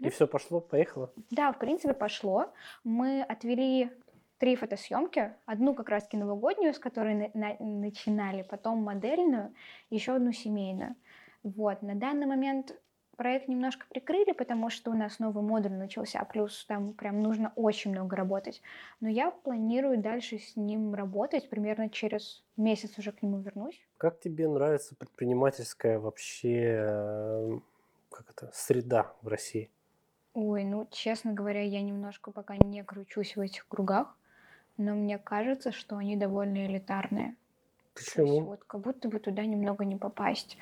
И 0.00 0.10
все 0.10 0.26
пошло, 0.26 0.60
поехало? 0.60 1.12
Да, 1.30 1.52
в 1.52 1.58
принципе, 1.58 1.94
пошло. 1.94 2.52
Мы 2.84 3.22
отвели 3.22 3.90
три 4.38 4.56
фотосъемки. 4.56 5.34
Одну 5.46 5.74
как 5.74 5.88
раз-таки 5.90 6.16
новогоднюю, 6.16 6.72
с 6.74 6.78
которой 6.78 7.14
на- 7.14 7.30
на- 7.34 7.56
начинали, 7.58 8.42
потом 8.42 8.82
модельную, 8.82 9.52
еще 9.90 10.14
одну 10.14 10.32
семейную. 10.32 10.96
Вот. 11.42 11.82
На 11.82 11.94
данный 11.94 12.26
момент 12.26 12.74
проект 13.16 13.48
немножко 13.48 13.84
прикрыли, 13.90 14.32
потому 14.32 14.70
что 14.70 14.90
у 14.90 14.94
нас 14.94 15.18
новый 15.18 15.42
модуль 15.42 15.72
начался, 15.72 16.24
плюс 16.24 16.64
там 16.64 16.94
прям 16.94 17.20
нужно 17.20 17.52
очень 17.54 17.90
много 17.90 18.16
работать. 18.16 18.62
Но 19.00 19.10
я 19.10 19.30
планирую 19.30 19.98
дальше 19.98 20.38
с 20.38 20.56
ним 20.56 20.94
работать, 20.94 21.50
примерно 21.50 21.90
через 21.90 22.42
месяц 22.56 22.98
уже 22.98 23.12
к 23.12 23.20
нему 23.20 23.40
вернусь. 23.40 23.78
Как 23.98 24.18
тебе 24.20 24.48
нравится 24.48 24.94
предпринимательская 24.96 25.98
вообще 25.98 26.78
э, 26.78 27.58
как 28.10 28.30
это, 28.30 28.50
среда 28.54 29.12
в 29.20 29.28
России? 29.28 29.70
Ой, 30.34 30.64
ну, 30.64 30.86
честно 30.90 31.32
говоря, 31.32 31.62
я 31.62 31.82
немножко 31.82 32.30
пока 32.30 32.56
не 32.56 32.84
кручусь 32.84 33.36
в 33.36 33.40
этих 33.40 33.66
кругах, 33.66 34.16
но 34.76 34.94
мне 34.94 35.18
кажется, 35.18 35.72
что 35.72 35.96
они 35.96 36.16
довольно 36.16 36.66
элитарные. 36.66 37.36
Почему? 37.94 38.40
вот 38.42 38.64
как 38.64 38.80
будто 38.80 39.08
бы 39.08 39.18
туда 39.18 39.44
немного 39.44 39.84
не 39.84 39.96
попасть. 39.96 40.56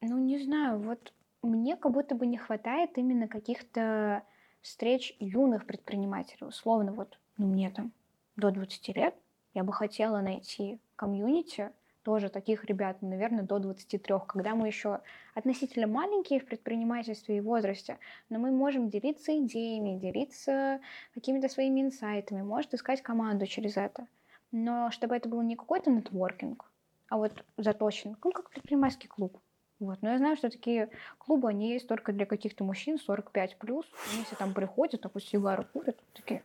Ну, 0.00 0.18
не 0.18 0.38
знаю, 0.38 0.78
вот 0.78 1.12
мне 1.42 1.76
как 1.76 1.92
будто 1.92 2.14
бы 2.14 2.26
не 2.26 2.36
хватает 2.36 2.98
именно 2.98 3.26
каких-то 3.26 4.22
встреч 4.60 5.16
юных 5.18 5.66
предпринимателей. 5.66 6.46
Условно, 6.46 6.92
вот, 6.92 7.18
ну, 7.36 7.46
мне 7.46 7.70
там 7.70 7.92
до 8.36 8.50
20 8.50 8.88
лет, 8.96 9.14
я 9.54 9.64
бы 9.64 9.72
хотела 9.72 10.20
найти 10.20 10.78
комьюнити, 10.96 11.72
тоже 12.08 12.30
таких 12.30 12.64
ребят, 12.64 13.02
наверное, 13.02 13.42
до 13.42 13.58
23, 13.58 14.14
когда 14.26 14.54
мы 14.54 14.66
еще 14.66 15.00
относительно 15.34 15.86
маленькие 15.86 16.40
в 16.40 16.46
предпринимательстве 16.46 17.36
и 17.36 17.40
возрасте, 17.42 17.98
но 18.30 18.38
мы 18.38 18.50
можем 18.50 18.88
делиться 18.88 19.36
идеями, 19.36 19.98
делиться 19.98 20.80
какими-то 21.12 21.50
своими 21.50 21.82
инсайтами, 21.82 22.40
может 22.40 22.72
искать 22.72 23.02
команду 23.02 23.44
через 23.44 23.76
это. 23.76 24.06
Но 24.52 24.90
чтобы 24.90 25.16
это 25.16 25.28
был 25.28 25.42
не 25.42 25.54
какой-то 25.54 25.90
нетворкинг, 25.90 26.64
а 27.10 27.18
вот 27.18 27.44
заточен, 27.58 28.16
ну, 28.24 28.32
как 28.32 28.48
предпринимательский 28.48 29.10
клуб. 29.10 29.38
Вот. 29.78 30.00
Но 30.00 30.12
я 30.12 30.16
знаю, 30.16 30.36
что 30.36 30.48
такие 30.48 30.88
клубы, 31.18 31.50
они 31.50 31.74
есть 31.74 31.86
только 31.88 32.14
для 32.14 32.24
каких-то 32.24 32.64
мужчин 32.64 32.98
45 32.98 33.58
плюс. 33.58 33.84
Они 34.14 34.24
все 34.24 34.34
там 34.34 34.54
приходят, 34.54 35.02
такую 35.02 35.20
сигару 35.20 35.66
курят, 35.74 36.02
такие, 36.14 36.42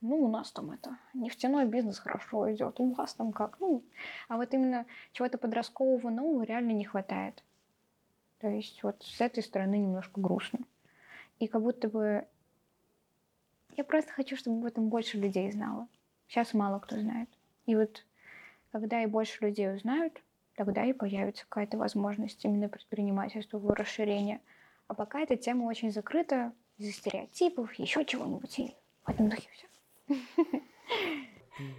ну, 0.00 0.16
у 0.24 0.28
нас 0.28 0.52
там 0.52 0.70
это, 0.70 0.98
нефтяной 1.14 1.66
бизнес 1.66 1.98
хорошо 1.98 2.52
идет, 2.52 2.78
у 2.80 2.92
вас 2.92 3.14
там 3.14 3.32
как, 3.32 3.58
ну, 3.60 3.82
а 4.28 4.36
вот 4.36 4.54
именно 4.54 4.86
чего-то 5.12 5.38
подросткового 5.38 6.10
нового 6.10 6.42
реально 6.42 6.72
не 6.72 6.84
хватает. 6.84 7.42
То 8.38 8.48
есть 8.48 8.82
вот 8.82 9.02
с 9.02 9.20
этой 9.20 9.42
стороны 9.42 9.78
немножко 9.78 10.20
грустно. 10.20 10.60
И 11.40 11.48
как 11.48 11.62
будто 11.62 11.88
бы 11.88 12.26
я 13.76 13.84
просто 13.84 14.12
хочу, 14.12 14.36
чтобы 14.36 14.58
об 14.58 14.64
этом 14.64 14.88
больше 14.88 15.18
людей 15.18 15.50
знало. 15.52 15.88
Сейчас 16.28 16.54
мало 16.54 16.78
кто 16.78 16.98
знает. 16.98 17.28
И 17.66 17.74
вот 17.76 18.04
когда 18.70 19.02
и 19.02 19.06
больше 19.06 19.44
людей 19.44 19.72
узнают, 19.74 20.20
тогда 20.56 20.84
и 20.84 20.92
появится 20.92 21.44
какая-то 21.48 21.78
возможность 21.78 22.44
именно 22.44 22.68
предпринимательства, 22.68 23.58
его 23.58 23.74
расширения. 23.74 24.40
А 24.88 24.94
пока 24.94 25.20
эта 25.20 25.36
тема 25.36 25.64
очень 25.64 25.92
закрыта 25.92 26.52
из-за 26.76 26.92
стереотипов, 26.92 27.72
еще 27.74 28.04
чего-нибудь, 28.04 28.58
и 28.58 28.74
в 29.04 29.10
этом 29.10 29.28
духе 29.28 29.48
все. 29.52 29.66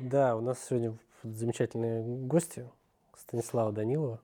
Да, 0.01 0.35
у 0.35 0.41
нас 0.41 0.63
сегодня 0.67 0.97
замечательные 1.23 2.03
гости. 2.03 2.69
Станислава 3.15 3.71
Данилова. 3.71 4.19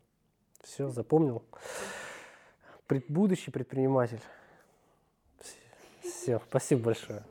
Все, 0.61 0.89
запомнил. 0.89 1.43
Пред, 2.87 3.05
будущий 3.09 3.51
предприниматель. 3.51 4.21
Все, 6.01 6.41
спасибо 6.49 6.85
большое. 6.85 7.23